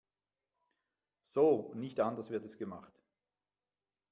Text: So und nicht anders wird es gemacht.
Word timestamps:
So 1.25 1.47
und 1.47 1.79
nicht 1.79 1.99
anders 1.99 2.31
wird 2.31 2.43
es 2.43 2.57
gemacht. 2.57 3.03